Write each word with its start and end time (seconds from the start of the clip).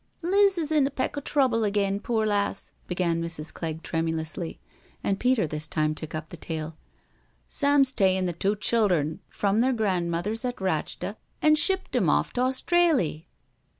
"Liz 0.23 0.57
is 0.57 0.71
in 0.71 0.87
a 0.87 0.89
peck 0.89 1.15
o' 1.15 1.21
troubles 1.21 1.63
agen, 1.63 1.99
pore 1.99 2.25
lass," 2.25 2.71
began 2.87 3.21
Mrs. 3.21 3.53
Clegg 3.53 3.83
tremulously, 3.83 4.59
and 5.03 5.19
Peter 5.19 5.45
this 5.45 5.67
time 5.67 5.93
took 5.93 6.15
up 6.15 6.29
the 6.29 6.37
tale:" 6.37 6.75
Sam's 7.47 7.91
ta'en 7.93 8.25
the 8.25 8.33
two 8.33 8.55
childher 8.55 9.19
from 9.29 9.61
their 9.61 9.73
gran' 9.73 10.09
mother's 10.09 10.43
at 10.43 10.55
Ratchda* 10.59 11.17
an' 11.43 11.53
shippt 11.53 11.95
'em 11.95 12.09
off 12.09 12.33
t' 12.33 12.41
Australy." 12.41 13.27